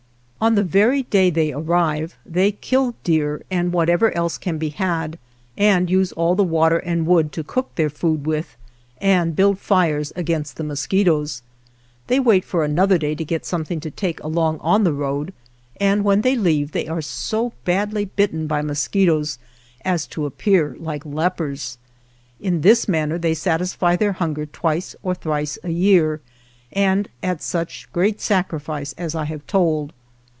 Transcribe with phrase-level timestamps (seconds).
[0.43, 5.19] On the very day they arrive they kill deer and whatever else can be had
[5.55, 8.57] and use all the water and wood to cook their food with
[8.97, 11.43] and build fires against the mosquitoes.
[12.07, 15.31] They wait for another day to get something to take along on the road,
[15.79, 19.37] and when they leave they are so badly bitten by mosquitoes
[19.85, 21.77] as to appear like lepers.
[22.39, 26.19] In this manner they satisfy their hunger twice or thrice a year
[26.73, 29.93] and at such great sacrifice as I have told.